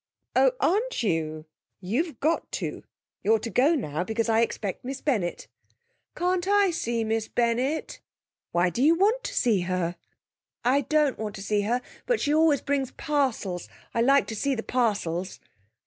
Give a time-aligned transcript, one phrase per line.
[0.35, 1.45] 'Oh, aren't you?
[1.79, 2.83] You've got to;
[3.21, 5.45] you're to go now because I expect Miss Bennett.'
[6.15, 7.99] 'Can't I see Miss Bennett?'
[8.51, 9.95] 'Why do you want to see her?'
[10.65, 13.69] 'I don't want to see her; but she always brings parcels.
[13.93, 15.39] I like to see the parcels.'